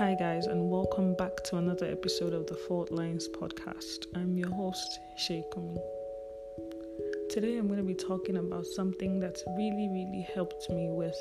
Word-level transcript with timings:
Hi, 0.00 0.14
guys, 0.14 0.46
and 0.46 0.70
welcome 0.70 1.14
back 1.14 1.44
to 1.44 1.58
another 1.58 1.84
episode 1.84 2.32
of 2.32 2.46
the 2.46 2.54
Fault 2.54 2.90
Lines 2.90 3.28
podcast. 3.28 4.06
I'm 4.14 4.34
your 4.34 4.48
host, 4.48 4.98
Sheikumi. 5.18 5.76
Today, 7.28 7.58
I'm 7.58 7.66
going 7.66 7.76
to 7.76 7.84
be 7.84 7.92
talking 7.92 8.38
about 8.38 8.64
something 8.64 9.20
that's 9.20 9.44
really, 9.58 9.90
really 9.92 10.26
helped 10.34 10.70
me 10.70 10.88
with 10.88 11.18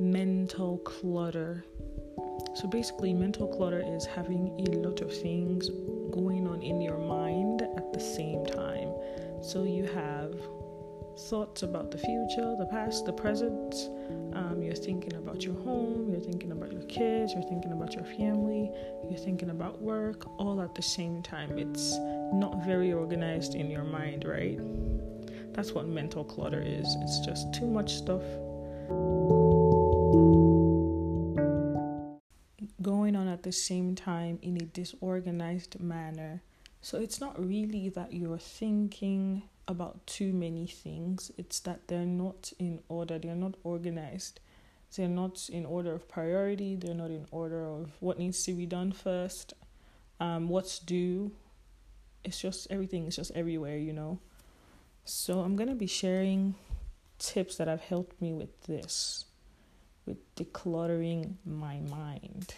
mental 0.00 0.78
clutter. 0.78 1.64
So, 2.56 2.66
basically, 2.66 3.14
mental 3.14 3.46
clutter 3.46 3.84
is 3.86 4.04
having 4.04 4.48
a 4.66 4.72
lot 4.78 5.00
of 5.00 5.16
things 5.16 5.68
going 6.10 6.48
on 6.48 6.60
in 6.62 6.80
your 6.80 6.98
mind 6.98 7.62
at 7.62 7.92
the 7.92 8.00
same 8.00 8.44
time. 8.44 8.92
So, 9.40 9.62
you 9.62 9.84
have 9.84 10.34
thoughts 11.18 11.62
about 11.62 11.90
the 11.90 11.98
future, 11.98 12.54
the 12.58 12.68
past, 12.70 13.04
the 13.04 13.12
present. 13.12 13.74
Um, 14.34 14.62
you're 14.62 14.74
thinking 14.74 15.14
about 15.14 15.42
your 15.42 15.54
home, 15.54 16.08
you're 16.10 16.20
thinking 16.20 16.52
about 16.52 16.72
your 16.72 16.82
kids, 16.82 17.32
you're 17.34 17.42
thinking 17.42 17.72
about 17.72 17.94
your 17.94 18.04
family, 18.04 18.70
you're 19.08 19.18
thinking 19.18 19.50
about 19.50 19.80
work, 19.80 20.26
all 20.38 20.60
at 20.60 20.74
the 20.74 20.82
same 20.82 21.22
time. 21.22 21.58
It's 21.58 21.96
not 22.32 22.64
very 22.64 22.92
organized 22.92 23.54
in 23.54 23.70
your 23.70 23.84
mind, 23.84 24.24
right? 24.24 24.58
That's 25.54 25.72
what 25.72 25.88
mental 25.88 26.24
clutter 26.24 26.62
is. 26.64 26.86
It's 27.02 27.20
just 27.20 27.52
too 27.52 27.66
much 27.66 27.94
stuff 27.94 28.22
going 32.80 33.16
on 33.16 33.28
at 33.28 33.42
the 33.42 33.52
same 33.52 33.94
time 33.94 34.38
in 34.40 34.56
a 34.56 34.64
disorganized 34.64 35.80
manner. 35.80 36.42
So 36.80 36.98
it's 36.98 37.20
not 37.20 37.44
really 37.44 37.88
that 37.90 38.12
you're 38.12 38.38
thinking 38.38 39.42
about 39.68 40.06
too 40.06 40.32
many 40.32 40.66
things. 40.66 41.30
It's 41.36 41.60
that 41.60 41.86
they're 41.86 42.06
not 42.06 42.52
in 42.58 42.80
order, 42.88 43.18
they're 43.18 43.34
not 43.34 43.54
organized. 43.62 44.40
They're 44.96 45.06
not 45.06 45.50
in 45.52 45.66
order 45.66 45.92
of 45.92 46.08
priority, 46.08 46.74
they're 46.74 46.94
not 46.94 47.10
in 47.10 47.26
order 47.30 47.66
of 47.66 47.92
what 48.00 48.18
needs 48.18 48.42
to 48.44 48.52
be 48.52 48.64
done 48.64 48.92
first, 48.92 49.52
um, 50.18 50.48
what's 50.48 50.78
due. 50.78 51.30
It's 52.24 52.40
just 52.40 52.66
everything 52.70 53.06
is 53.06 53.16
just 53.16 53.30
everywhere, 53.34 53.76
you 53.76 53.92
know. 53.92 54.18
So 55.04 55.40
I'm 55.40 55.56
gonna 55.56 55.74
be 55.74 55.86
sharing 55.86 56.54
tips 57.18 57.56
that 57.56 57.68
have 57.68 57.82
helped 57.82 58.20
me 58.22 58.32
with 58.32 58.62
this, 58.62 59.26
with 60.06 60.34
decluttering 60.36 61.34
my 61.44 61.80
mind. 61.80 62.54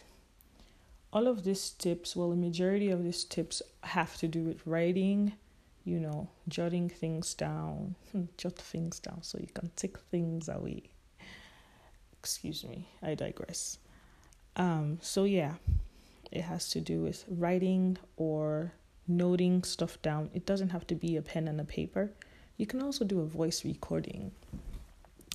All 1.12 1.26
of 1.26 1.42
these 1.42 1.70
tips, 1.70 2.14
well, 2.14 2.30
the 2.30 2.36
majority 2.36 2.90
of 2.90 3.02
these 3.02 3.24
tips 3.24 3.60
have 3.82 4.16
to 4.18 4.28
do 4.28 4.44
with 4.44 4.64
writing 4.64 5.32
you 5.84 5.98
know, 5.98 6.28
jotting 6.48 6.88
things 6.88 7.34
down, 7.34 7.94
jot 8.36 8.56
things 8.56 8.98
down 8.98 9.22
so 9.22 9.38
you 9.38 9.48
can 9.52 9.70
take 9.76 9.98
things 9.98 10.48
away. 10.48 10.82
Excuse 12.18 12.64
me, 12.64 12.88
I 13.02 13.14
digress. 13.14 13.78
Um, 14.56 14.98
so 15.00 15.24
yeah, 15.24 15.54
it 16.30 16.42
has 16.42 16.68
to 16.70 16.80
do 16.80 17.00
with 17.00 17.24
writing 17.28 17.96
or 18.16 18.72
noting 19.08 19.62
stuff 19.64 20.00
down. 20.02 20.30
It 20.34 20.46
doesn't 20.46 20.70
have 20.70 20.86
to 20.88 20.94
be 20.94 21.16
a 21.16 21.22
pen 21.22 21.48
and 21.48 21.60
a 21.60 21.64
paper. 21.64 22.10
You 22.56 22.66
can 22.66 22.82
also 22.82 23.04
do 23.04 23.20
a 23.20 23.26
voice 23.26 23.64
recording. 23.64 24.32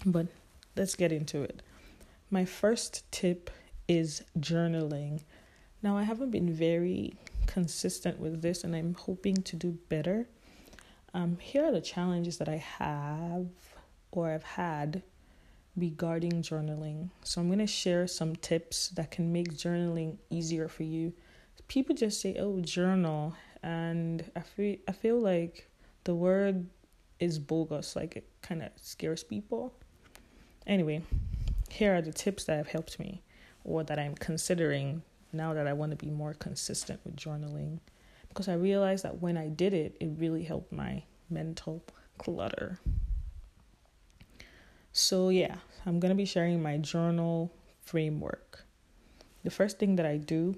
But 0.06 0.28
let's 0.76 0.96
get 0.96 1.12
into 1.12 1.42
it. 1.42 1.62
My 2.30 2.46
first 2.46 3.10
tip 3.12 3.50
is 3.88 4.24
journaling. 4.40 5.22
Now, 5.82 5.98
I 5.98 6.04
haven't 6.04 6.32
been 6.32 6.52
very 6.54 7.16
consistent 7.46 8.20
with 8.20 8.42
this 8.42 8.64
and 8.64 8.76
I'm 8.76 8.96
hoping 8.96 9.42
to 9.44 9.56
do 9.56 9.78
better. 9.90 10.28
Um, 11.16 11.38
here 11.40 11.64
are 11.64 11.72
the 11.72 11.80
challenges 11.80 12.40
that 12.40 12.50
I 12.50 12.58
have 12.58 13.48
or 14.12 14.32
I've 14.32 14.44
had 14.44 15.02
regarding 15.78 16.42
journaling. 16.42 17.10
So 17.24 17.40
I'm 17.40 17.48
going 17.48 17.60
to 17.60 17.68
share 17.68 18.06
some 18.06 18.36
tips 18.36 18.90
that 18.90 19.12
can 19.12 19.32
make 19.32 19.54
journaling 19.54 20.18
easier 20.30 20.68
for 20.68 20.84
you. 20.84 21.14
People 21.70 21.96
just 21.96 22.20
say, 22.20 22.36
"Oh, 22.38 22.60
journal," 22.60 23.34
and 23.64 24.30
I 24.36 24.42
feel 24.42 24.76
I 24.90 24.92
feel 24.92 25.18
like 25.18 25.70
the 26.04 26.14
word 26.14 26.68
is 27.20 27.40
bogus, 27.40 27.96
like 27.96 28.18
it 28.18 28.28
kind 28.42 28.62
of 28.62 28.72
scares 28.76 29.24
people. 29.24 29.74
Anyway, 30.68 31.02
here 31.70 31.96
are 31.96 32.02
the 32.02 32.12
tips 32.12 32.44
that 32.44 32.58
have 32.58 32.68
helped 32.68 33.00
me 33.00 33.24
or 33.64 33.84
that 33.86 33.98
I'm 33.98 34.16
considering 34.16 35.02
now 35.32 35.54
that 35.54 35.66
I 35.66 35.74
want 35.74 35.92
to 35.92 35.96
be 35.96 36.12
more 36.12 36.34
consistent 36.34 37.00
with 37.06 37.16
journaling 37.16 37.80
because 38.36 38.50
I 38.50 38.56
realized 38.56 39.06
that 39.06 39.22
when 39.22 39.38
I 39.38 39.48
did 39.48 39.74
it, 39.74 39.96
it 40.02 40.10
really 40.18 40.44
helped 40.44 40.74
my 40.74 41.04
mental 41.30 41.84
clutter. 42.18 42.80
So, 44.92 45.30
yeah, 45.30 45.56
I'm 45.86 46.00
going 46.00 46.10
to 46.10 46.16
be 46.16 46.26
sharing 46.26 46.62
my 46.62 46.78
journal 46.78 47.52
framework. 47.82 48.66
The 49.44 49.52
first 49.52 49.78
thing 49.78 49.96
that 49.98 50.06
I 50.06 50.18
do 50.18 50.56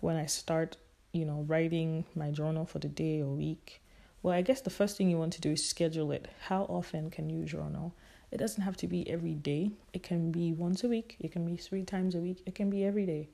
when 0.00 0.16
I 0.16 0.26
start, 0.26 0.76
you 1.12 1.24
know, 1.24 1.44
writing 1.46 2.04
my 2.14 2.30
journal 2.30 2.64
for 2.64 2.78
the 2.78 2.88
day 2.88 3.20
or 3.20 3.28
week, 3.28 3.82
well, 4.22 4.34
I 4.34 4.42
guess 4.42 4.60
the 4.60 4.70
first 4.70 4.96
thing 4.96 5.10
you 5.10 5.18
want 5.18 5.32
to 5.34 5.40
do 5.40 5.52
is 5.52 5.68
schedule 5.68 6.12
it. 6.12 6.28
How 6.46 6.62
often 6.64 7.10
can 7.10 7.28
you 7.28 7.44
journal? 7.44 7.94
It 8.30 8.38
doesn't 8.38 8.62
have 8.62 8.76
to 8.78 8.86
be 8.86 9.08
every 9.10 9.34
day. 9.34 9.72
It 9.92 10.02
can 10.02 10.32
be 10.32 10.52
once 10.52 10.82
a 10.84 10.88
week. 10.88 11.16
It 11.20 11.32
can 11.32 11.44
be 11.44 11.56
three 11.56 11.84
times 11.84 12.14
a 12.14 12.20
week. 12.20 12.42
It 12.46 12.54
can 12.54 12.70
be 12.70 12.84
every 12.84 13.04
day 13.04 13.28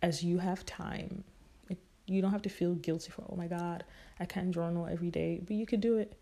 as 0.00 0.22
you 0.22 0.38
have 0.38 0.64
time 0.64 1.24
you 2.08 2.22
don't 2.22 2.32
have 2.32 2.42
to 2.42 2.48
feel 2.48 2.74
guilty 2.74 3.10
for, 3.10 3.24
oh 3.30 3.36
my 3.36 3.46
God, 3.46 3.84
I 4.18 4.24
can't 4.24 4.50
journal 4.52 4.88
every 4.90 5.10
day. 5.10 5.40
But 5.44 5.56
you 5.56 5.66
could 5.66 5.80
do 5.80 5.98
it 5.98 6.14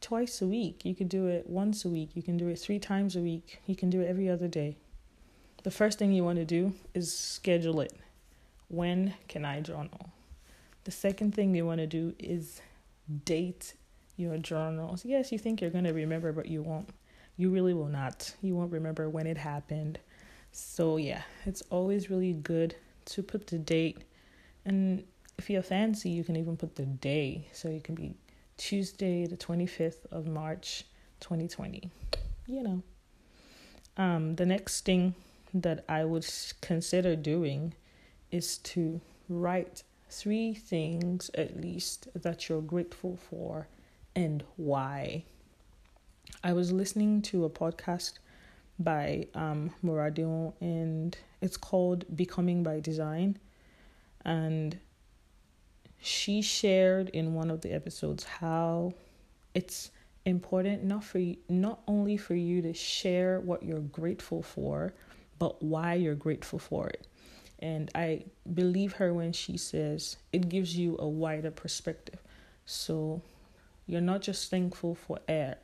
twice 0.00 0.40
a 0.40 0.46
week. 0.46 0.84
You 0.84 0.94
could 0.94 1.08
do 1.08 1.26
it 1.26 1.48
once 1.48 1.84
a 1.84 1.88
week. 1.88 2.10
You 2.14 2.22
can 2.22 2.36
do 2.36 2.48
it 2.48 2.58
three 2.58 2.78
times 2.78 3.16
a 3.16 3.20
week. 3.20 3.60
You 3.66 3.74
can 3.74 3.90
do 3.90 4.00
it 4.00 4.08
every 4.08 4.28
other 4.28 4.48
day. 4.48 4.76
The 5.62 5.70
first 5.70 5.98
thing 5.98 6.12
you 6.12 6.24
want 6.24 6.38
to 6.38 6.44
do 6.44 6.74
is 6.92 7.16
schedule 7.16 7.80
it. 7.80 7.92
When 8.68 9.14
can 9.28 9.44
I 9.44 9.60
journal? 9.60 10.10
The 10.84 10.90
second 10.90 11.34
thing 11.34 11.54
you 11.54 11.64
want 11.64 11.80
to 11.80 11.86
do 11.86 12.14
is 12.18 12.60
date 13.24 13.74
your 14.16 14.36
journals. 14.36 15.04
Yes, 15.04 15.32
you 15.32 15.38
think 15.38 15.60
you're 15.60 15.70
going 15.70 15.84
to 15.84 15.92
remember, 15.92 16.32
but 16.32 16.46
you 16.46 16.62
won't. 16.62 16.90
You 17.36 17.50
really 17.50 17.74
will 17.74 17.88
not. 17.88 18.34
You 18.42 18.54
won't 18.54 18.72
remember 18.72 19.08
when 19.08 19.26
it 19.26 19.38
happened. 19.38 19.98
So, 20.52 20.98
yeah, 20.98 21.22
it's 21.46 21.62
always 21.70 22.10
really 22.10 22.32
good 22.32 22.76
to 23.06 23.22
put 23.22 23.46
the 23.46 23.58
date 23.58 24.04
and 24.64 25.04
if 25.38 25.50
you're 25.50 25.62
fancy, 25.62 26.10
you 26.10 26.24
can 26.24 26.36
even 26.36 26.56
put 26.56 26.76
the 26.76 26.86
day. 26.86 27.48
So 27.52 27.68
it 27.68 27.84
can 27.84 27.94
be 27.94 28.14
Tuesday, 28.56 29.26
the 29.26 29.36
25th 29.36 30.06
of 30.10 30.26
March, 30.26 30.84
2020. 31.20 31.90
You 32.46 32.62
know. 32.62 32.82
Um, 33.96 34.36
the 34.36 34.46
next 34.46 34.84
thing 34.84 35.14
that 35.52 35.84
I 35.88 36.04
would 36.04 36.26
consider 36.60 37.14
doing 37.14 37.74
is 38.30 38.58
to 38.58 39.00
write 39.28 39.82
three 40.10 40.54
things 40.54 41.30
at 41.34 41.60
least 41.60 42.08
that 42.14 42.48
you're 42.48 42.60
grateful 42.60 43.16
for 43.16 43.68
and 44.16 44.42
why. 44.56 45.24
I 46.42 46.52
was 46.52 46.72
listening 46.72 47.22
to 47.22 47.44
a 47.44 47.50
podcast 47.50 48.14
by 48.78 49.28
um, 49.34 49.70
Moradion 49.84 50.52
and 50.60 51.16
it's 51.40 51.56
called 51.56 52.04
Becoming 52.16 52.62
by 52.62 52.80
Design 52.80 53.38
and 54.24 54.78
she 56.00 56.42
shared 56.42 57.08
in 57.10 57.34
one 57.34 57.50
of 57.50 57.60
the 57.62 57.72
episodes 57.72 58.24
how 58.24 58.92
it's 59.54 59.90
important 60.24 60.84
not 60.84 61.04
for 61.04 61.18
you, 61.18 61.36
not 61.48 61.80
only 61.86 62.16
for 62.16 62.34
you 62.34 62.62
to 62.62 62.72
share 62.72 63.40
what 63.40 63.62
you're 63.62 63.80
grateful 63.80 64.42
for 64.42 64.94
but 65.38 65.62
why 65.62 65.94
you're 65.94 66.14
grateful 66.14 66.58
for 66.58 66.88
it. 66.88 67.06
And 67.58 67.90
i 67.94 68.24
believe 68.52 68.94
her 68.94 69.12
when 69.12 69.32
she 69.32 69.56
says 69.56 70.16
it 70.32 70.48
gives 70.48 70.76
you 70.76 70.96
a 70.98 71.08
wider 71.08 71.50
perspective. 71.50 72.20
So 72.66 73.22
you're 73.86 74.00
not 74.00 74.22
just 74.22 74.50
thankful 74.50 74.94
for 74.94 75.18
air. 75.28 75.58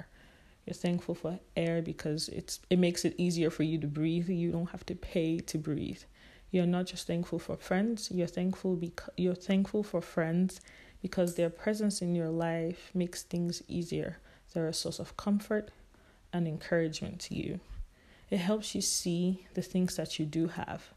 You're 0.66 0.74
thankful 0.74 1.14
for 1.14 1.38
air 1.56 1.80
because 1.82 2.28
it's 2.28 2.60
it 2.68 2.78
makes 2.78 3.04
it 3.04 3.14
easier 3.16 3.50
for 3.50 3.62
you 3.62 3.78
to 3.78 3.86
breathe. 3.86 4.28
You 4.28 4.52
don't 4.52 4.70
have 4.70 4.84
to 4.86 4.94
pay 4.94 5.38
to 5.38 5.58
breathe 5.58 6.02
you're 6.50 6.66
not 6.66 6.86
just 6.86 7.06
thankful 7.06 7.38
for 7.38 7.56
friends, 7.56 8.10
you're 8.12 8.26
thankful 8.26 8.76
because 8.76 9.10
you're 9.16 9.34
thankful 9.34 9.82
for 9.82 10.00
friends 10.00 10.60
because 11.02 11.34
their 11.34 11.50
presence 11.50 12.02
in 12.02 12.14
your 12.14 12.28
life 12.28 12.90
makes 12.94 13.22
things 13.22 13.62
easier. 13.68 14.18
They're 14.52 14.68
a 14.68 14.74
source 14.74 14.98
of 14.98 15.16
comfort 15.16 15.70
and 16.32 16.46
encouragement 16.46 17.20
to 17.20 17.34
you. 17.34 17.60
It 18.30 18.38
helps 18.38 18.74
you 18.74 18.80
see 18.80 19.46
the 19.54 19.62
things 19.62 19.96
that 19.96 20.18
you 20.18 20.26
do 20.26 20.48
have. 20.48 20.90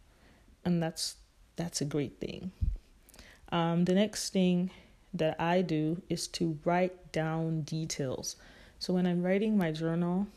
And 0.66 0.82
that's 0.82 1.16
that's 1.56 1.82
a 1.82 1.86
great 1.86 2.20
thing. 2.20 2.52
Um, 3.52 3.86
the 3.86 3.94
next 3.94 4.34
thing 4.34 4.72
that 5.14 5.40
I 5.40 5.62
do 5.62 6.02
is 6.10 6.28
to 6.30 6.58
write 6.66 7.12
down 7.12 7.62
details. 7.62 8.36
So 8.80 8.94
when 8.94 9.06
I'm 9.06 9.22
writing 9.22 9.58
my 9.58 9.72
journal, 9.72 10.28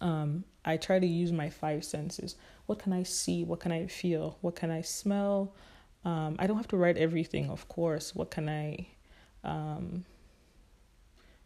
um, 0.00 0.44
I 0.64 0.76
try 0.76 1.00
to 1.00 1.06
use 1.06 1.32
my 1.32 1.50
five 1.50 1.84
senses. 1.84 2.36
What 2.66 2.78
can 2.78 2.92
I 2.92 3.02
see? 3.02 3.44
What 3.44 3.60
can 3.60 3.72
I 3.72 3.86
feel? 3.86 4.38
What 4.40 4.56
can 4.56 4.70
I 4.70 4.82
smell? 4.82 5.54
Um, 6.04 6.36
I 6.38 6.46
don't 6.46 6.56
have 6.56 6.68
to 6.68 6.76
write 6.76 6.96
everything, 6.96 7.50
of 7.50 7.68
course. 7.68 8.14
What 8.14 8.30
can 8.30 8.48
I, 8.48 8.86
um, 9.44 10.04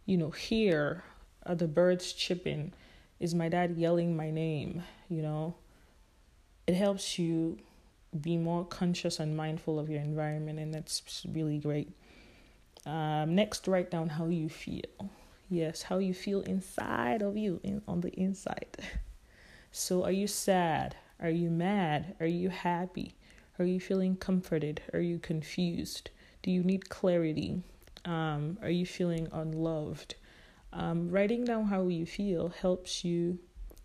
you 0.05 0.17
know, 0.17 0.31
hear? 0.31 1.05
Are 1.45 1.55
the 1.55 1.69
birds 1.69 2.13
chirping? 2.13 2.73
Is 3.21 3.35
my 3.35 3.49
dad 3.49 3.77
yelling 3.77 4.17
my 4.17 4.31
name? 4.31 4.83
You 5.09 5.23
know, 5.23 5.55
it 6.67 6.75
helps 6.75 7.19
you 7.19 7.59
be 8.21 8.37
more 8.37 8.65
conscious 8.65 9.21
and 9.21 9.37
mindful 9.37 9.79
of 9.79 9.89
your 9.89 10.01
environment, 10.01 10.59
and 10.59 10.73
that's 10.73 11.25
really 11.33 11.59
great. 11.59 11.93
Um, 12.85 13.35
next, 13.35 13.69
write 13.69 13.91
down 13.91 14.09
how 14.09 14.27
you 14.27 14.49
feel. 14.49 15.11
Yes, 15.49 15.83
how 15.83 15.99
you 15.99 16.15
feel 16.15 16.41
inside 16.41 17.23
of 17.23 17.37
you, 17.37 17.61
in, 17.63 17.83
on 17.87 18.01
the 18.01 18.11
inside. 18.19 18.77
So, 19.73 20.05
are 20.05 20.13
you 20.13 20.27
sad? 20.27 20.97
Are 21.21 21.31
you 21.31 21.51
mad? 21.51 22.15
Are 22.21 22.27
you 22.27 22.51
happy? 22.51 23.15
Are 23.59 23.65
you 23.65 23.81
feeling 23.81 24.17
comforted? 24.17 24.83
Are 24.93 25.01
you 25.01 25.19
confused? 25.19 26.11
Do 26.43 26.51
you 26.51 26.63
need 26.63 26.89
clarity? 26.91 27.63
Um, 28.05 28.59
are 28.63 28.71
you 28.71 28.85
feeling 28.85 29.29
unloved? 29.33 30.15
Um, 30.73 31.11
writing 31.11 31.45
down 31.45 31.67
how 31.67 31.89
you 31.89 32.05
feel 32.05 32.51
helps 32.51 33.05
you, 33.05 33.39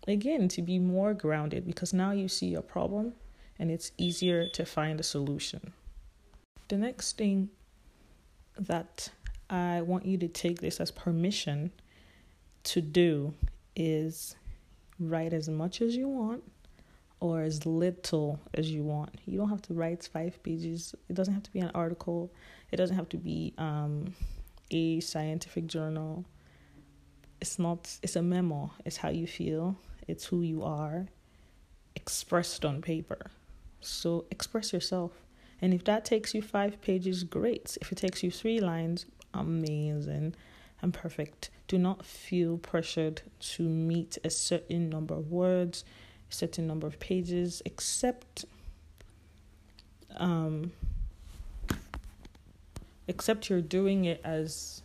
again, 0.06 0.48
to 0.48 0.62
be 0.62 0.78
more 0.78 1.14
grounded 1.14 1.66
because 1.66 1.94
now 1.94 2.10
you 2.10 2.28
see 2.28 2.54
a 2.54 2.62
problem 2.62 3.14
and 3.58 3.70
it's 3.70 3.92
easier 3.96 4.46
to 4.48 4.66
find 4.66 5.00
a 5.00 5.02
solution. 5.02 5.72
The 6.68 6.76
next 6.76 7.16
thing 7.16 7.48
that 8.58 9.08
I 9.48 9.80
want 9.82 10.04
you 10.04 10.18
to 10.18 10.28
take 10.28 10.60
this 10.60 10.80
as 10.80 10.90
permission 10.90 11.72
to 12.64 12.80
do 12.80 13.34
is 13.74 14.36
write 14.98 15.32
as 15.32 15.48
much 15.48 15.80
as 15.80 15.96
you 15.96 16.08
want 16.08 16.44
or 17.22 17.42
as 17.42 17.64
little 17.64 18.40
as 18.52 18.68
you 18.68 18.82
want. 18.82 19.14
You 19.26 19.38
don't 19.38 19.48
have 19.48 19.62
to 19.62 19.74
write 19.74 20.08
five 20.12 20.42
pages. 20.42 20.92
It 21.08 21.14
doesn't 21.14 21.32
have 21.32 21.44
to 21.44 21.52
be 21.52 21.60
an 21.60 21.70
article. 21.72 22.32
It 22.72 22.78
doesn't 22.78 22.96
have 22.96 23.08
to 23.10 23.16
be 23.16 23.54
um, 23.58 24.12
a 24.72 24.98
scientific 24.98 25.68
journal. 25.68 26.24
It's 27.40 27.60
not. 27.60 27.96
It's 28.02 28.16
a 28.16 28.22
memo. 28.22 28.72
It's 28.84 28.96
how 28.96 29.10
you 29.10 29.28
feel. 29.28 29.76
It's 30.08 30.24
who 30.24 30.42
you 30.42 30.64
are, 30.64 31.06
expressed 31.94 32.64
on 32.64 32.82
paper. 32.82 33.30
So 33.80 34.24
express 34.32 34.72
yourself. 34.72 35.12
And 35.60 35.72
if 35.72 35.84
that 35.84 36.04
takes 36.04 36.34
you 36.34 36.42
five 36.42 36.82
pages, 36.82 37.22
great. 37.22 37.78
If 37.80 37.92
it 37.92 37.98
takes 37.98 38.24
you 38.24 38.32
three 38.32 38.58
lines, 38.58 39.06
amazing 39.32 40.34
and 40.82 40.92
perfect. 40.92 41.50
Do 41.68 41.78
not 41.78 42.04
feel 42.04 42.58
pressured 42.58 43.22
to 43.54 43.62
meet 43.62 44.18
a 44.24 44.30
certain 44.30 44.90
number 44.90 45.14
of 45.14 45.30
words, 45.30 45.84
certain 46.32 46.66
number 46.66 46.86
of 46.86 46.98
pages, 46.98 47.62
except 47.64 48.44
um 50.16 50.72
except 53.08 53.50
you're 53.50 53.60
doing 53.60 54.04
it 54.04 54.20
as 54.24 54.82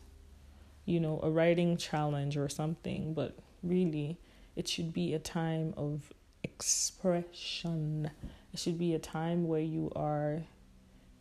you 0.87 1.01
know, 1.01 1.19
a 1.21 1.29
writing 1.29 1.77
challenge 1.77 2.37
or 2.37 2.47
something, 2.49 3.13
but 3.13 3.35
really 3.61 4.17
it 4.55 4.67
should 4.67 4.93
be 4.93 5.13
a 5.13 5.19
time 5.19 5.73
of 5.77 6.13
expression. 6.43 8.09
It 8.53 8.59
should 8.59 8.79
be 8.79 8.95
a 8.95 8.99
time 8.99 9.47
where 9.47 9.61
you 9.61 9.91
are, 9.95 10.41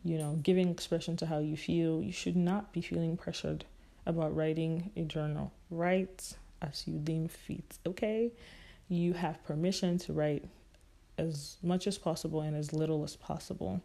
you 0.05 0.17
know, 0.17 0.39
giving 0.41 0.69
expression 0.69 1.17
to 1.17 1.25
how 1.25 1.39
you 1.39 1.57
feel. 1.57 2.01
You 2.01 2.13
should 2.13 2.37
not 2.37 2.71
be 2.71 2.81
feeling 2.81 3.17
pressured 3.17 3.65
about 4.05 4.33
writing 4.35 4.89
a 4.95 5.01
journal. 5.01 5.51
Write 5.69 6.33
as 6.61 6.83
you 6.87 6.97
deem 6.97 7.27
fit, 7.27 7.77
okay? 7.85 8.31
You 8.89 9.13
have 9.13 9.43
permission 9.43 9.97
to 9.99 10.13
write 10.13 10.45
as 11.17 11.57
much 11.63 11.87
as 11.87 11.97
possible 11.97 12.41
and 12.41 12.55
as 12.55 12.73
little 12.73 13.03
as 13.03 13.15
possible. 13.15 13.81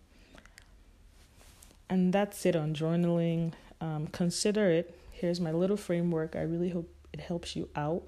And 1.88 2.12
that's 2.12 2.46
it 2.46 2.56
on 2.56 2.74
journaling. 2.74 3.52
Um, 3.80 4.06
consider 4.06 4.70
it. 4.70 4.98
Here's 5.10 5.40
my 5.40 5.52
little 5.52 5.76
framework. 5.76 6.36
I 6.36 6.42
really 6.42 6.70
hope 6.70 6.88
it 7.12 7.20
helps 7.20 7.56
you 7.56 7.68
out. 7.76 8.02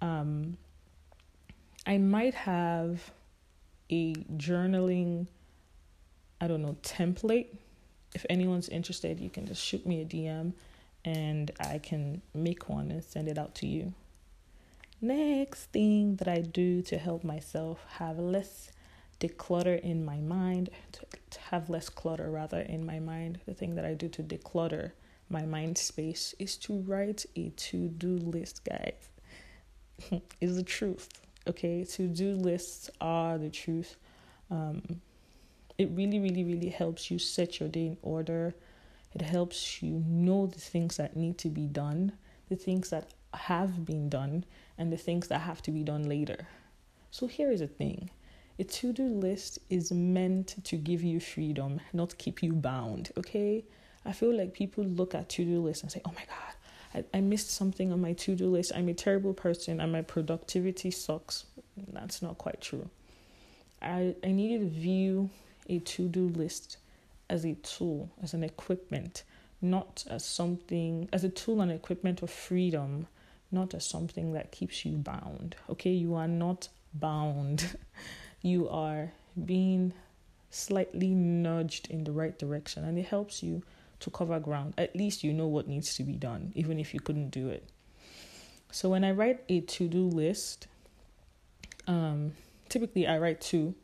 Um, 0.00 0.56
I 1.86 1.98
might 1.98 2.34
have 2.34 3.10
a 3.90 4.14
journaling, 4.36 5.26
I 6.40 6.46
don't 6.46 6.62
know, 6.62 6.76
template. 6.82 7.48
If 8.14 8.24
anyone's 8.28 8.68
interested, 8.68 9.20
you 9.20 9.30
can 9.30 9.46
just 9.46 9.62
shoot 9.62 9.86
me 9.86 10.00
a 10.02 10.04
DM 10.04 10.52
and 11.04 11.50
I 11.60 11.78
can 11.78 12.22
make 12.34 12.68
one 12.68 12.90
and 12.90 13.02
send 13.02 13.28
it 13.28 13.38
out 13.38 13.54
to 13.56 13.66
you. 13.66 13.94
Next 15.02 15.66
thing 15.66 16.16
that 16.16 16.28
I 16.28 16.40
do 16.40 16.82
to 16.82 16.98
help 16.98 17.24
myself 17.24 17.84
have 17.96 18.18
less 18.18 18.70
declutter 19.18 19.80
in 19.80 20.04
my 20.04 20.18
mind, 20.18 20.68
to 20.92 21.40
have 21.50 21.70
less 21.70 21.88
clutter 21.88 22.30
rather 22.30 22.60
in 22.60 22.84
my 22.84 22.98
mind, 22.98 23.40
the 23.46 23.54
thing 23.54 23.74
that 23.76 23.84
I 23.84 23.94
do 23.94 24.08
to 24.08 24.22
declutter 24.22 24.92
my 25.30 25.46
mind 25.46 25.78
space 25.78 26.34
is 26.38 26.56
to 26.58 26.80
write 26.80 27.24
a 27.36 27.50
to 27.50 27.88
do 27.88 28.16
list, 28.16 28.64
guys. 28.64 29.10
is 30.40 30.56
the 30.56 30.62
truth. 30.62 31.08
Okay, 31.46 31.84
to 31.84 32.06
do 32.06 32.34
lists 32.34 32.90
are 33.00 33.38
the 33.38 33.50
truth. 33.50 33.96
Um, 34.50 35.00
it 35.78 35.88
really, 35.92 36.18
really, 36.18 36.44
really 36.44 36.68
helps 36.68 37.10
you 37.10 37.18
set 37.18 37.60
your 37.60 37.68
day 37.68 37.86
in 37.86 37.96
order. 38.02 38.54
It 39.14 39.22
helps 39.22 39.82
you 39.82 40.02
know 40.06 40.46
the 40.46 40.60
things 40.60 40.98
that 40.98 41.16
need 41.16 41.38
to 41.38 41.48
be 41.48 41.66
done, 41.66 42.12
the 42.48 42.56
things 42.56 42.90
that 42.90 43.14
have 43.34 43.84
been 43.84 44.08
done, 44.08 44.44
and 44.78 44.92
the 44.92 44.96
things 44.96 45.28
that 45.28 45.40
have 45.40 45.62
to 45.62 45.70
be 45.70 45.82
done 45.82 46.08
later. 46.08 46.46
So 47.10 47.26
here 47.26 47.50
is 47.50 47.60
the 47.60 47.66
thing 47.66 48.10
a 48.60 48.64
to 48.64 48.92
do 48.92 49.04
list 49.04 49.58
is 49.70 49.90
meant 49.90 50.62
to 50.64 50.76
give 50.76 51.02
you 51.02 51.18
freedom, 51.18 51.80
not 51.94 52.18
keep 52.18 52.42
you 52.42 52.52
bound. 52.52 53.10
Okay? 53.16 53.64
I 54.04 54.12
feel 54.12 54.36
like 54.36 54.52
people 54.52 54.84
look 54.84 55.14
at 55.14 55.30
to 55.30 55.44
do 55.44 55.60
lists 55.60 55.82
and 55.82 55.90
say, 55.90 56.02
oh 56.04 56.12
my 56.14 56.24
God, 56.26 57.04
I, 57.12 57.18
I 57.18 57.20
missed 57.22 57.50
something 57.50 57.90
on 57.90 58.02
my 58.02 58.12
to 58.12 58.36
do 58.36 58.50
list. 58.50 58.72
I'm 58.74 58.88
a 58.88 58.94
terrible 58.94 59.32
person 59.32 59.80
and 59.80 59.90
my 59.90 60.02
productivity 60.02 60.90
sucks. 60.90 61.46
That's 61.92 62.20
not 62.20 62.36
quite 62.36 62.60
true. 62.60 62.88
I, 63.80 64.14
I 64.22 64.32
needed 64.32 64.60
to 64.60 64.80
view 64.80 65.30
a 65.68 65.78
to 65.78 66.08
do 66.08 66.28
list 66.28 66.76
as 67.30 67.46
a 67.46 67.54
tool, 67.54 68.10
as 68.22 68.34
an 68.34 68.44
equipment, 68.44 69.22
not 69.62 70.04
as 70.10 70.24
something, 70.24 71.08
as 71.14 71.24
a 71.24 71.30
tool 71.30 71.62
and 71.62 71.72
equipment 71.72 72.22
of 72.22 72.28
freedom, 72.30 73.06
not 73.50 73.74
as 73.74 73.84
something 73.84 74.32
that 74.32 74.52
keeps 74.52 74.84
you 74.84 74.96
bound. 74.96 75.56
Okay, 75.68 75.90
you 75.90 76.14
are 76.14 76.28
not 76.28 76.68
bound. 76.94 77.76
you 78.42 78.68
are 78.68 79.12
being 79.44 79.92
slightly 80.50 81.14
nudged 81.14 81.88
in 81.90 82.04
the 82.04 82.12
right 82.12 82.38
direction, 82.38 82.84
and 82.84 82.98
it 82.98 83.06
helps 83.06 83.42
you 83.42 83.62
to 84.00 84.10
cover 84.10 84.38
ground. 84.40 84.74
At 84.78 84.96
least 84.96 85.24
you 85.24 85.32
know 85.32 85.46
what 85.46 85.68
needs 85.68 85.94
to 85.96 86.02
be 86.02 86.14
done, 86.14 86.52
even 86.54 86.78
if 86.78 86.94
you 86.94 87.00
couldn't 87.00 87.30
do 87.30 87.48
it. 87.48 87.68
So 88.72 88.88
when 88.88 89.04
I 89.04 89.10
write 89.12 89.40
a 89.48 89.60
to 89.60 89.88
do 89.88 90.06
list, 90.06 90.68
um, 91.86 92.32
typically 92.68 93.06
I 93.06 93.18
write 93.18 93.40
two. 93.40 93.74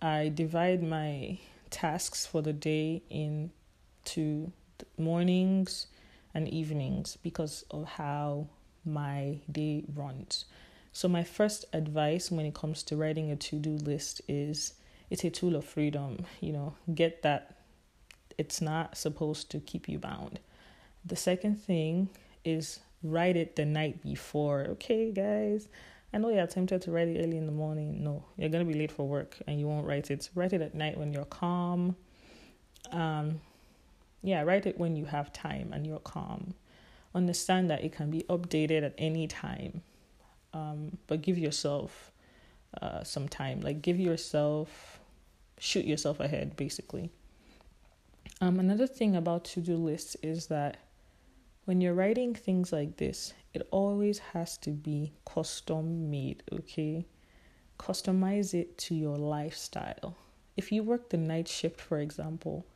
I 0.00 0.30
divide 0.34 0.82
my 0.82 1.38
tasks 1.70 2.26
for 2.26 2.42
the 2.42 2.52
day 2.52 3.02
into 3.10 4.52
mornings 4.98 5.86
and 6.32 6.48
evenings 6.48 7.16
because 7.22 7.64
of 7.70 7.84
how 7.84 8.48
my 8.84 9.38
day 9.50 9.84
runs. 9.94 10.44
So, 10.92 11.08
my 11.08 11.24
first 11.24 11.64
advice 11.72 12.30
when 12.30 12.46
it 12.46 12.54
comes 12.54 12.82
to 12.84 12.96
writing 12.96 13.30
a 13.30 13.36
to 13.36 13.56
do 13.56 13.70
list 13.70 14.22
is 14.28 14.74
it's 15.10 15.24
a 15.24 15.30
tool 15.30 15.56
of 15.56 15.64
freedom. 15.64 16.24
You 16.40 16.52
know, 16.52 16.74
get 16.94 17.22
that 17.22 17.56
it's 18.38 18.60
not 18.60 18.96
supposed 18.96 19.50
to 19.50 19.60
keep 19.60 19.88
you 19.88 19.98
bound. 19.98 20.38
The 21.04 21.16
second 21.16 21.60
thing 21.62 22.08
is 22.44 22.80
write 23.02 23.36
it 23.36 23.56
the 23.56 23.64
night 23.64 24.02
before. 24.02 24.60
Okay, 24.70 25.10
guys. 25.10 25.68
I 26.12 26.18
know 26.18 26.28
you're 26.28 26.46
tempted 26.46 26.80
to 26.82 26.92
write 26.92 27.08
it 27.08 27.24
early 27.24 27.36
in 27.36 27.46
the 27.46 27.52
morning. 27.52 28.04
No, 28.04 28.24
you're 28.36 28.48
gonna 28.48 28.64
be 28.64 28.74
late 28.74 28.92
for 28.92 29.06
work 29.06 29.36
and 29.48 29.58
you 29.58 29.66
won't 29.66 29.86
write 29.86 30.12
it. 30.12 30.30
Write 30.36 30.52
it 30.52 30.62
at 30.62 30.74
night 30.74 30.96
when 30.96 31.12
you're 31.12 31.24
calm. 31.24 31.96
Um, 32.92 33.40
yeah, 34.22 34.42
write 34.42 34.66
it 34.66 34.78
when 34.78 34.94
you 34.94 35.06
have 35.06 35.32
time 35.32 35.72
and 35.72 35.84
you're 35.84 35.98
calm. 35.98 36.54
Understand 37.14 37.70
that 37.70 37.84
it 37.84 37.92
can 37.92 38.10
be 38.10 38.24
updated 38.28 38.84
at 38.84 38.94
any 38.98 39.26
time, 39.28 39.82
um, 40.52 40.98
but 41.06 41.22
give 41.22 41.38
yourself 41.38 42.10
uh, 42.82 43.04
some 43.04 43.28
time. 43.28 43.60
Like 43.60 43.82
give 43.82 44.00
yourself, 44.00 45.00
shoot 45.58 45.84
yourself 45.84 46.20
ahead, 46.20 46.56
basically. 46.56 47.10
Um, 48.40 48.58
another 48.58 48.86
thing 48.86 49.14
about 49.14 49.44
to 49.46 49.60
do 49.60 49.76
lists 49.76 50.16
is 50.22 50.48
that 50.48 50.78
when 51.66 51.80
you're 51.80 51.94
writing 51.94 52.34
things 52.34 52.72
like 52.72 52.96
this, 52.96 53.32
it 53.54 53.66
always 53.70 54.18
has 54.18 54.58
to 54.58 54.70
be 54.70 55.12
custom 55.24 56.10
made, 56.10 56.42
okay? 56.52 57.06
Customize 57.78 58.54
it 58.54 58.76
to 58.78 58.94
your 58.94 59.16
lifestyle. 59.16 60.16
If 60.56 60.72
you 60.72 60.82
work 60.82 61.10
the 61.10 61.16
night 61.16 61.48
shift, 61.48 61.80
for 61.80 61.98
example, 61.98 62.66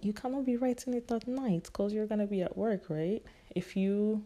you 0.00 0.12
cannot 0.12 0.44
be 0.44 0.56
writing 0.56 0.94
it 0.94 1.10
at 1.10 1.26
night 1.26 1.64
because 1.64 1.92
you're 1.92 2.06
going 2.06 2.20
to 2.20 2.26
be 2.26 2.42
at 2.42 2.56
work, 2.56 2.84
right? 2.88 3.22
If 3.54 3.76
you 3.76 4.24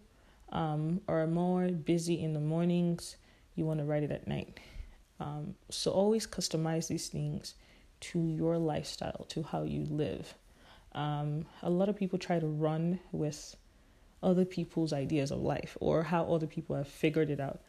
um, 0.52 1.00
are 1.08 1.26
more 1.26 1.68
busy 1.68 2.22
in 2.22 2.32
the 2.32 2.40
mornings, 2.40 3.16
you 3.54 3.64
want 3.64 3.80
to 3.80 3.84
write 3.84 4.02
it 4.02 4.10
at 4.10 4.26
night. 4.26 4.58
Um, 5.20 5.54
so 5.68 5.90
always 5.90 6.26
customize 6.26 6.88
these 6.88 7.08
things 7.08 7.54
to 8.00 8.18
your 8.18 8.58
lifestyle, 8.58 9.26
to 9.28 9.42
how 9.42 9.62
you 9.62 9.84
live. 9.90 10.34
Um, 10.92 11.46
a 11.62 11.70
lot 11.70 11.88
of 11.88 11.96
people 11.96 12.18
try 12.18 12.38
to 12.40 12.46
run 12.46 12.98
with 13.12 13.56
other 14.22 14.44
people's 14.44 14.92
ideas 14.92 15.30
of 15.30 15.40
life 15.40 15.76
or 15.80 16.02
how 16.02 16.24
other 16.24 16.46
people 16.46 16.76
have 16.76 16.88
figured 16.88 17.30
it 17.30 17.40
out. 17.40 17.60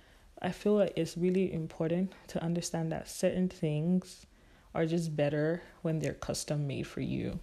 I 0.42 0.52
feel 0.52 0.74
like 0.74 0.94
it's 0.96 1.18
really 1.18 1.54
important 1.54 2.14
to 2.30 2.44
understand 2.44 2.92
that 2.92 3.08
certain 3.08 3.48
things 3.48 4.26
are 4.74 4.86
just 4.86 5.16
better 5.16 5.62
when 5.82 6.00
they're 6.00 6.14
custom 6.14 6.66
made 6.66 6.88
for 6.88 7.02
you. 7.02 7.40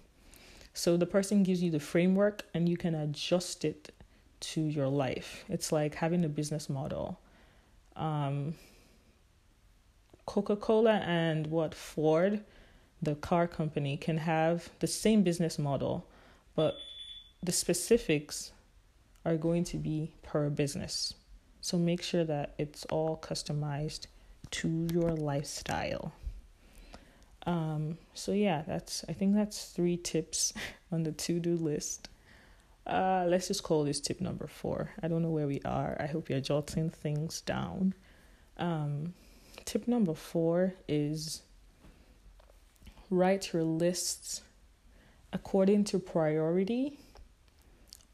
So 0.73 0.97
the 0.97 1.05
person 1.05 1.43
gives 1.43 1.61
you 1.61 1.71
the 1.71 1.79
framework 1.79 2.43
and 2.53 2.69
you 2.69 2.77
can 2.77 2.95
adjust 2.95 3.65
it 3.65 3.93
to 4.39 4.61
your 4.61 4.87
life. 4.87 5.43
It's 5.49 5.71
like 5.71 5.95
having 5.95 6.23
a 6.23 6.29
business 6.29 6.69
model. 6.69 7.19
Um, 7.95 8.55
Coca 10.25 10.55
Cola 10.55 10.97
and 11.05 11.47
what 11.47 11.73
Ford, 11.73 12.43
the 13.01 13.15
car 13.15 13.47
company, 13.47 13.97
can 13.97 14.17
have 14.17 14.69
the 14.79 14.87
same 14.87 15.23
business 15.23 15.57
model, 15.59 16.07
but 16.55 16.75
the 17.41 17.51
specifics 17.51 18.51
are 19.25 19.37
going 19.37 19.63
to 19.65 19.77
be 19.77 20.13
per 20.23 20.49
business. 20.49 21.13
So 21.61 21.77
make 21.77 22.01
sure 22.01 22.23
that 22.23 22.53
it's 22.57 22.85
all 22.85 23.17
customized 23.21 24.07
to 24.51 24.87
your 24.93 25.11
lifestyle. 25.11 26.13
Um, 27.45 27.97
so 28.13 28.31
yeah, 28.31 28.63
that's 28.67 29.05
I 29.07 29.13
think 29.13 29.35
that's 29.35 29.65
three 29.65 29.97
tips 29.97 30.53
on 30.91 31.03
the 31.03 31.11
to-do 31.11 31.55
list. 31.55 32.09
Uh, 32.85 33.25
let's 33.27 33.47
just 33.47 33.63
call 33.63 33.83
this 33.83 33.99
tip 33.99 34.19
number 34.19 34.47
four. 34.47 34.91
I 35.01 35.07
don't 35.07 35.21
know 35.21 35.29
where 35.29 35.47
we 35.47 35.61
are. 35.63 35.95
I 35.99 36.07
hope 36.07 36.29
you're 36.29 36.39
jotting 36.39 36.89
things 36.89 37.41
down. 37.41 37.93
Um, 38.57 39.13
tip 39.65 39.87
number 39.87 40.15
four 40.15 40.73
is 40.87 41.43
write 43.09 43.53
your 43.53 43.63
lists 43.63 44.41
according 45.31 45.83
to 45.85 45.99
priority 45.99 46.99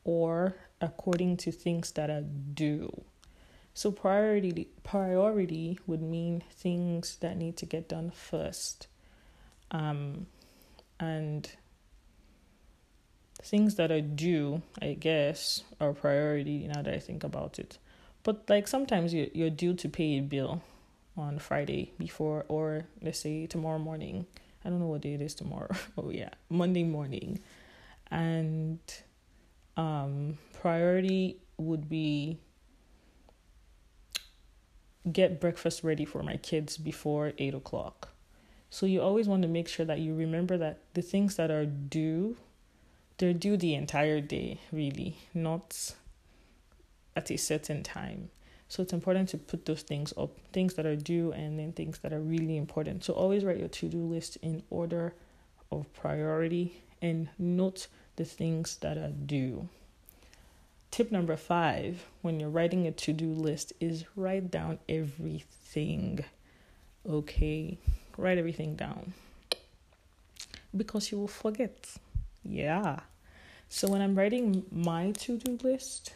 or 0.03 0.55
according 0.81 1.37
to 1.37 1.51
things 1.51 1.91
that 1.93 2.09
are 2.09 2.23
due. 2.53 3.03
So 3.73 3.91
priority 3.91 4.69
priority 4.83 5.79
would 5.85 6.01
mean 6.01 6.43
things 6.49 7.17
that 7.17 7.37
need 7.37 7.57
to 7.57 7.65
get 7.65 7.89
done 7.89 8.11
first. 8.11 8.87
Um, 9.71 10.27
and 10.99 11.49
things 13.41 13.75
that 13.75 13.91
are 13.91 14.01
due, 14.01 14.61
I 14.81 14.93
guess, 14.93 15.63
are 15.79 15.93
priority 15.93 16.67
now 16.67 16.81
that 16.81 16.93
I 16.93 16.99
think 16.99 17.23
about 17.23 17.59
it. 17.59 17.77
But 18.23 18.49
like 18.49 18.67
sometimes 18.67 19.13
you 19.13 19.29
you're 19.33 19.51
due 19.51 19.73
to 19.75 19.89
pay 19.89 20.17
a 20.17 20.21
bill 20.21 20.63
on 21.17 21.39
Friday 21.39 21.93
before 21.97 22.45
or 22.47 22.85
let's 23.01 23.19
say 23.19 23.45
tomorrow 23.45 23.77
morning. 23.79 24.25
I 24.63 24.69
don't 24.69 24.79
know 24.79 24.87
what 24.87 25.01
day 25.01 25.13
it 25.13 25.21
is 25.21 25.35
tomorrow. 25.35 25.69
oh 25.97 26.09
yeah, 26.09 26.29
Monday 26.49 26.83
morning. 26.83 27.39
And 28.09 28.79
um 29.77 30.37
priority 30.59 31.37
would 31.57 31.87
be 31.87 32.39
get 35.11 35.39
breakfast 35.39 35.83
ready 35.83 36.03
for 36.05 36.23
my 36.23 36.37
kids 36.37 36.77
before 36.77 37.33
eight 37.37 37.53
o'clock. 37.53 38.14
So 38.75 38.85
you 38.85 39.01
always 39.01 39.25
want 39.25 39.41
to 39.43 39.47
make 39.47 39.69
sure 39.69 39.85
that 39.85 39.99
you 39.99 40.13
remember 40.13 40.57
that 40.57 40.79
the 40.95 41.01
things 41.01 41.37
that 41.37 41.49
are 41.49 41.65
due, 41.65 42.35
they're 43.17 43.31
due 43.31 43.55
the 43.55 43.73
entire 43.73 44.19
day, 44.19 44.59
really, 44.69 45.15
not 45.33 45.95
at 47.15 47.31
a 47.31 47.37
certain 47.37 47.83
time. 47.83 48.31
So 48.67 48.83
it's 48.83 48.91
important 48.91 49.29
to 49.29 49.37
put 49.37 49.65
those 49.65 49.83
things 49.83 50.13
up, 50.17 50.31
things 50.51 50.73
that 50.73 50.85
are 50.85 50.97
due 50.97 51.31
and 51.31 51.57
then 51.57 51.71
things 51.71 51.99
that 51.99 52.11
are 52.11 52.19
really 52.19 52.57
important. 52.57 53.05
So 53.05 53.13
always 53.13 53.45
write 53.45 53.59
your 53.59 53.69
to-do 53.69 53.99
list 53.99 54.37
in 54.41 54.61
order 54.69 55.13
of 55.71 55.93
priority 55.93 56.83
and 57.01 57.29
note 57.39 57.87
the 58.17 58.25
things 58.25 58.75
that 58.81 58.97
are 58.97 59.13
due. 59.25 59.69
Tip 60.91 61.13
number 61.13 61.37
5 61.37 62.03
when 62.23 62.41
you're 62.41 62.49
writing 62.49 62.85
a 62.87 62.91
to-do 62.91 63.31
list 63.31 63.71
is 63.79 64.03
write 64.17 64.51
down 64.51 64.79
everything. 64.89 66.25
Okay? 67.09 67.77
Write 68.17 68.37
everything 68.37 68.75
down. 68.75 69.13
Because 70.75 71.11
you 71.11 71.19
will 71.19 71.27
forget. 71.27 71.89
Yeah. 72.43 72.99
So 73.69 73.87
when 73.87 74.01
I'm 74.01 74.15
writing 74.15 74.65
my 74.71 75.11
to-do 75.11 75.57
list, 75.63 76.13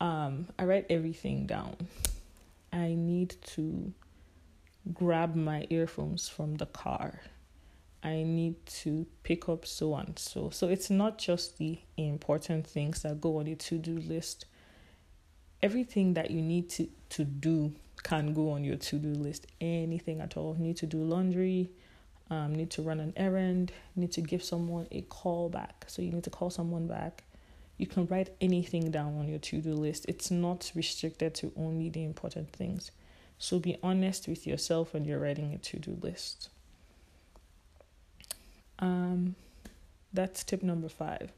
um, 0.00 0.48
I 0.58 0.64
write 0.64 0.86
everything 0.90 1.46
down. 1.46 1.76
I 2.72 2.94
need 2.94 3.36
to 3.54 3.92
grab 4.92 5.34
my 5.34 5.66
earphones 5.70 6.28
from 6.28 6.56
the 6.56 6.66
car. 6.66 7.20
I 8.02 8.22
need 8.22 8.66
to 8.82 9.06
pick 9.22 9.48
up 9.48 9.64
so 9.64 9.94
and 9.94 10.18
so. 10.18 10.50
So 10.50 10.68
it's 10.68 10.90
not 10.90 11.16
just 11.16 11.56
the 11.56 11.78
important 11.96 12.66
things 12.66 13.02
that 13.02 13.20
go 13.20 13.38
on 13.38 13.46
the 13.46 13.54
to 13.54 13.78
do 13.78 13.98
list. 13.98 14.44
Everything 15.62 16.12
that 16.14 16.30
you 16.30 16.42
need 16.42 16.68
to, 16.70 16.88
to 17.10 17.24
do 17.24 17.72
can 18.04 18.32
go 18.32 18.50
on 18.50 18.62
your 18.62 18.76
to 18.76 18.96
do 18.96 19.08
list. 19.08 19.46
Anything 19.60 20.20
at 20.20 20.36
all. 20.36 20.54
Need 20.58 20.76
to 20.78 20.86
do 20.86 20.98
laundry, 20.98 21.70
um, 22.30 22.54
need 22.54 22.70
to 22.70 22.82
run 22.82 23.00
an 23.00 23.12
errand, 23.16 23.72
need 23.96 24.12
to 24.12 24.20
give 24.20 24.44
someone 24.44 24.86
a 24.92 25.00
call 25.02 25.48
back. 25.48 25.84
So 25.88 26.00
you 26.00 26.12
need 26.12 26.24
to 26.24 26.30
call 26.30 26.50
someone 26.50 26.86
back 26.86 27.24
you 27.76 27.86
can 27.86 28.06
write 28.06 28.30
anything 28.40 28.90
down 28.90 29.18
on 29.18 29.28
your 29.28 29.38
to 29.38 29.60
do 29.60 29.74
list. 29.74 30.06
It's 30.08 30.30
not 30.30 30.70
restricted 30.74 31.34
to 31.36 31.52
only 31.56 31.88
the 31.88 32.04
important 32.04 32.52
things. 32.52 32.90
So 33.38 33.58
be 33.58 33.78
honest 33.82 34.28
with 34.28 34.46
yourself 34.46 34.94
when 34.94 35.04
you're 35.04 35.18
writing 35.18 35.52
a 35.52 35.58
to 35.58 35.78
do 35.78 35.98
list. 36.00 36.50
Um, 38.78 39.34
that's 40.12 40.44
tip 40.44 40.62
number 40.62 40.88
five. 40.88 41.32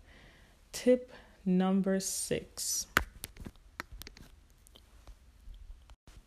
Tip 0.72 1.10
number 1.44 2.00
six. 2.00 2.86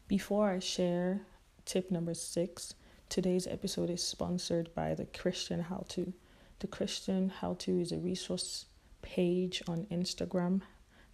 Before 0.09 0.49
I 0.49 0.57
share 0.57 1.21
tip 1.65 1.91
number 1.91 2.15
six, 2.15 2.73
today's 3.09 3.45
episode 3.45 3.91
is 3.91 4.01
sponsored 4.01 4.73
by 4.73 4.95
the 4.95 5.05
Christian 5.05 5.59
How 5.59 5.85
To. 5.89 6.11
The 6.57 6.65
Christian 6.65 7.29
How 7.29 7.53
To 7.59 7.79
is 7.79 7.91
a 7.91 7.99
resource 7.99 8.65
page 9.03 9.61
on 9.67 9.85
Instagram 9.91 10.61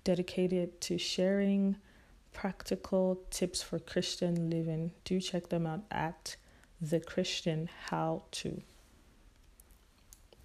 dedicated 0.06 0.80
to 0.80 0.98
sharing 0.98 1.76
practical 2.32 3.20
tips 3.32 3.62
for 3.62 3.80
Christian 3.80 4.50
living. 4.50 4.92
Do 5.04 5.20
check 5.20 5.50
them 5.50 5.68
out 5.68 5.84
at 5.92 6.38
the 6.80 7.02
Christian 7.02 7.70
How 7.88 8.24
To. 8.32 8.62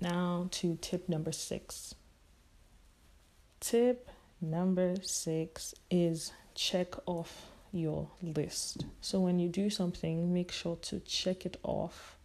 Now 0.01 0.49
to 0.51 0.77
tip 0.81 1.09
number 1.09 1.31
six. 1.31 1.95
Tip 3.61 4.11
number 4.41 4.97
six 5.03 5.73
is 5.89 6.33
check 6.57 6.97
off 7.07 7.50
your 7.73 8.09
list. 8.23 8.85
So 9.01 9.21
when 9.21 9.39
you 9.39 9.49
do 9.49 9.71
something, 9.71 10.33
make 10.33 10.53
sure 10.53 10.77
to 10.83 11.01
check 11.01 11.47
it 11.47 11.57
off 11.63 12.17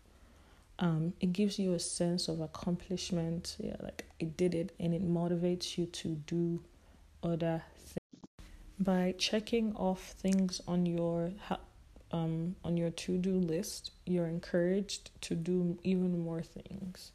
um, 0.80 1.14
it 1.22 1.32
gives 1.32 1.58
you 1.58 1.74
a 1.74 1.80
sense 1.80 2.28
of 2.28 2.42
accomplishment. 2.42 3.56
Yeah, 3.60 3.78
like 3.82 4.06
I 4.22 4.26
did 4.26 4.54
it, 4.54 4.74
and 4.80 4.94
it 4.94 5.08
motivates 5.08 5.78
you 5.78 5.86
to 5.86 6.10
do 6.28 6.62
other 7.24 7.64
things. 7.78 8.00
By 8.78 9.16
checking 9.18 9.74
off 9.76 10.02
things 10.20 10.62
on 10.68 10.86
your 10.86 11.32
um 12.12 12.56
on 12.64 12.76
your 12.76 12.92
to 12.92 13.18
do 13.18 13.36
list, 13.36 13.92
you're 14.06 14.28
encouraged 14.28 15.12
to 15.22 15.36
do 15.36 15.78
even 15.84 16.20
more 16.20 16.42
things. 16.42 17.12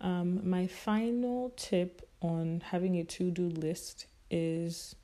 Um, 0.00 0.48
my 0.48 0.66
final 0.66 1.52
tip 1.56 2.08
on 2.22 2.62
having 2.64 2.96
a 2.96 3.04
to 3.04 3.30
do 3.30 3.48
list 3.48 4.06
is 4.30 4.94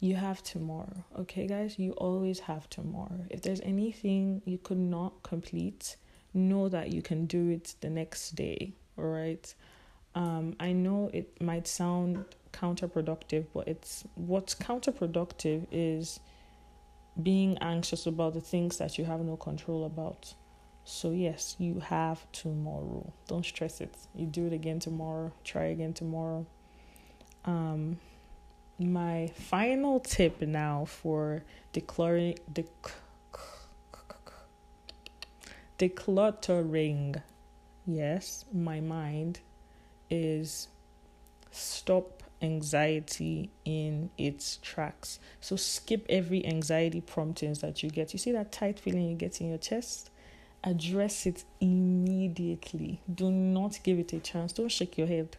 you 0.00 0.14
have 0.16 0.42
tomorrow. 0.42 1.04
Okay, 1.18 1.46
guys, 1.46 1.78
you 1.78 1.92
always 1.92 2.40
have 2.40 2.68
tomorrow. 2.68 3.24
If 3.30 3.42
there's 3.42 3.60
anything 3.62 4.42
you 4.44 4.58
could 4.58 4.78
not 4.78 5.22
complete, 5.22 5.96
know 6.34 6.68
that 6.68 6.92
you 6.92 7.02
can 7.02 7.26
do 7.26 7.50
it 7.50 7.74
the 7.80 7.88
next 7.90 8.34
day, 8.34 8.74
all 8.98 9.04
right? 9.04 9.54
Um, 10.14 10.56
I 10.60 10.72
know 10.72 11.10
it 11.12 11.40
might 11.40 11.66
sound 11.66 12.24
counterproductive, 12.52 13.46
but 13.54 13.68
it's 13.68 14.04
what's 14.14 14.54
counterproductive 14.54 15.66
is 15.70 16.20
being 17.22 17.56
anxious 17.60 18.06
about 18.06 18.34
the 18.34 18.40
things 18.40 18.76
that 18.78 18.98
you 18.98 19.04
have 19.04 19.20
no 19.20 19.36
control 19.36 19.86
about. 19.86 20.34
So, 20.84 21.10
yes, 21.10 21.56
you 21.58 21.80
have 21.80 22.30
tomorrow. 22.32 23.12
Don't 23.26 23.44
stress 23.44 23.80
it. 23.80 23.94
You 24.14 24.26
do 24.26 24.46
it 24.46 24.52
again 24.52 24.78
tomorrow, 24.78 25.32
try 25.42 25.64
again 25.64 25.94
tomorrow. 25.94 26.46
Um, 27.44 27.98
my 28.78 29.28
final 29.34 30.00
tip 30.00 30.40
now 30.42 30.84
for 30.84 31.42
declaring, 31.72 32.38
dec- 32.52 32.92
decluttering, 35.78 37.20
yes, 37.86 38.44
my 38.52 38.80
mind 38.80 39.40
is 40.10 40.68
stop 41.50 42.22
anxiety 42.42 43.50
in 43.64 44.10
its 44.18 44.58
tracks. 44.58 45.18
So 45.40 45.56
skip 45.56 46.04
every 46.08 46.44
anxiety 46.46 47.00
promptings 47.00 47.60
that 47.60 47.82
you 47.82 47.90
get. 47.90 48.12
You 48.12 48.18
see 48.18 48.32
that 48.32 48.52
tight 48.52 48.78
feeling 48.78 49.08
you 49.08 49.16
get 49.16 49.40
in 49.40 49.48
your 49.48 49.58
chest? 49.58 50.10
Address 50.64 51.26
it 51.26 51.44
immediately. 51.60 53.00
Do 53.12 53.30
not 53.30 53.78
give 53.82 53.98
it 53.98 54.12
a 54.12 54.18
chance. 54.18 54.52
Don't 54.52 54.68
shake 54.68 54.98
your 54.98 55.06
head. 55.06 55.36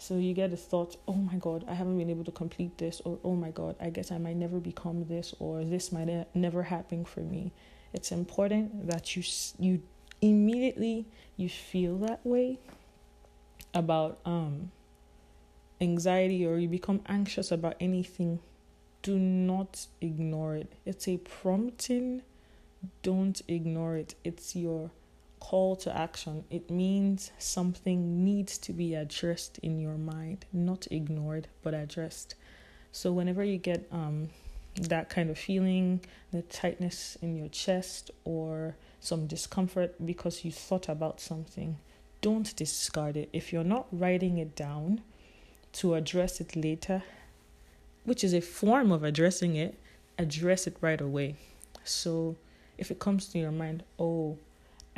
So 0.00 0.16
you 0.16 0.32
get 0.32 0.50
the 0.50 0.56
thought, 0.56 0.96
oh 1.06 1.12
my 1.12 1.36
God, 1.36 1.62
I 1.68 1.74
haven't 1.74 1.98
been 1.98 2.08
able 2.08 2.24
to 2.24 2.30
complete 2.30 2.78
this, 2.78 3.02
or 3.04 3.18
oh 3.22 3.34
my 3.34 3.50
God, 3.50 3.76
I 3.78 3.90
guess 3.90 4.10
I 4.10 4.16
might 4.16 4.36
never 4.36 4.58
become 4.58 5.04
this, 5.04 5.34
or 5.38 5.62
this 5.62 5.92
might 5.92 6.26
never 6.34 6.62
happen 6.62 7.04
for 7.04 7.20
me. 7.20 7.52
It's 7.92 8.10
important 8.10 8.88
that 8.88 9.14
you 9.14 9.22
you 9.58 9.82
immediately 10.22 11.04
you 11.36 11.50
feel 11.50 11.98
that 11.98 12.24
way 12.24 12.58
about 13.74 14.20
um 14.24 14.70
anxiety 15.82 16.46
or 16.46 16.56
you 16.56 16.68
become 16.68 17.02
anxious 17.06 17.52
about 17.52 17.76
anything, 17.78 18.40
do 19.02 19.18
not 19.18 19.86
ignore 20.00 20.56
it. 20.56 20.72
It's 20.86 21.06
a 21.08 21.18
prompting. 21.18 22.22
Don't 23.02 23.42
ignore 23.48 23.96
it. 23.96 24.14
It's 24.24 24.56
your 24.56 24.90
call 25.40 25.74
to 25.76 25.96
action. 25.96 26.44
It 26.50 26.70
means 26.70 27.32
something 27.38 28.24
needs 28.24 28.58
to 28.58 28.72
be 28.72 28.94
addressed 28.94 29.58
in 29.58 29.80
your 29.80 29.96
mind, 29.96 30.44
not 30.52 30.86
ignored, 30.90 31.48
but 31.62 31.74
addressed. 31.74 32.34
So 32.92 33.12
whenever 33.12 33.42
you 33.42 33.58
get 33.58 33.88
um 33.90 34.28
that 34.76 35.08
kind 35.08 35.30
of 35.30 35.38
feeling, 35.38 36.00
the 36.32 36.42
tightness 36.42 37.18
in 37.20 37.36
your 37.36 37.48
chest 37.48 38.10
or 38.24 38.76
some 39.00 39.26
discomfort 39.26 39.94
because 40.04 40.44
you 40.44 40.52
thought 40.52 40.88
about 40.88 41.20
something, 41.20 41.76
don't 42.20 42.54
discard 42.54 43.16
it. 43.16 43.28
If 43.32 43.52
you're 43.52 43.64
not 43.64 43.86
writing 43.90 44.38
it 44.38 44.54
down 44.54 45.02
to 45.72 45.94
address 45.94 46.40
it 46.40 46.54
later, 46.54 47.02
which 48.04 48.22
is 48.22 48.34
a 48.34 48.40
form 48.40 48.92
of 48.92 49.02
addressing 49.02 49.56
it, 49.56 49.78
address 50.18 50.66
it 50.66 50.76
right 50.80 51.00
away. 51.00 51.36
So 51.84 52.36
if 52.78 52.90
it 52.90 52.98
comes 52.98 53.28
to 53.28 53.38
your 53.38 53.52
mind, 53.52 53.82
oh, 53.98 54.38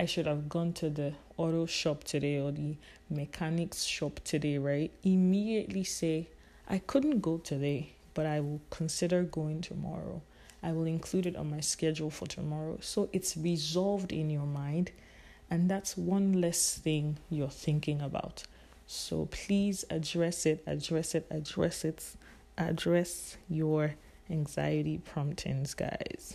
I 0.02 0.04
should 0.04 0.26
have 0.26 0.48
gone 0.48 0.72
to 0.72 0.90
the 0.90 1.12
auto 1.36 1.64
shop 1.64 2.02
today 2.02 2.40
or 2.40 2.50
the 2.50 2.74
mechanics 3.08 3.84
shop 3.84 4.18
today, 4.24 4.58
right? 4.58 4.90
Immediately 5.04 5.84
say, 5.84 6.26
I 6.68 6.78
couldn't 6.78 7.20
go 7.20 7.38
today, 7.38 7.92
but 8.12 8.26
I 8.26 8.40
will 8.40 8.60
consider 8.70 9.22
going 9.22 9.60
tomorrow. 9.60 10.20
I 10.60 10.72
will 10.72 10.86
include 10.86 11.26
it 11.26 11.36
on 11.36 11.50
my 11.50 11.60
schedule 11.60 12.10
for 12.10 12.26
tomorrow. 12.26 12.78
So 12.80 13.10
it's 13.12 13.36
resolved 13.36 14.10
in 14.10 14.28
your 14.28 14.44
mind, 14.44 14.90
and 15.48 15.70
that's 15.70 15.96
one 15.96 16.40
less 16.40 16.76
thing 16.78 17.18
you're 17.30 17.48
thinking 17.48 18.00
about. 18.00 18.42
So 18.88 19.26
please 19.26 19.84
address 19.88 20.46
it, 20.46 20.64
address 20.66 21.14
it, 21.14 21.28
address 21.30 21.84
it, 21.84 22.04
address 22.58 23.36
your 23.48 23.94
anxiety 24.28 24.98
promptings, 24.98 25.74
guys. 25.74 26.34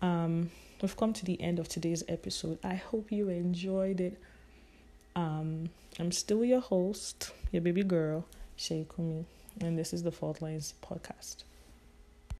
Um, 0.00 0.50
we've 0.84 0.98
come 0.98 1.14
to 1.14 1.24
the 1.24 1.40
end 1.40 1.58
of 1.58 1.66
today's 1.66 2.04
episode. 2.08 2.58
I 2.62 2.74
hope 2.74 3.10
you 3.10 3.30
enjoyed 3.30 4.02
it. 4.02 4.20
Um, 5.16 5.70
I'm 5.98 6.12
still 6.12 6.44
your 6.44 6.60
host, 6.60 7.30
your 7.52 7.62
baby 7.62 7.82
girl, 7.82 8.26
Shay 8.56 8.86
Kumi, 8.94 9.24
and 9.62 9.78
this 9.78 9.94
is 9.94 10.02
the 10.02 10.12
Fault 10.12 10.42
Lines 10.42 10.74
podcast. 10.82 11.44